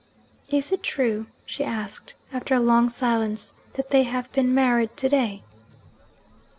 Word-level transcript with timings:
'Is 0.49 0.71
it 0.71 0.81
true,' 0.81 1.27
she 1.45 1.63
asked, 1.63 2.15
after 2.33 2.55
a 2.55 2.59
long 2.59 2.89
silence, 2.89 3.53
'that 3.73 3.91
they 3.91 4.01
have 4.01 4.31
been 4.31 4.51
married 4.51 4.97
to 4.97 5.07
day?' 5.09 5.43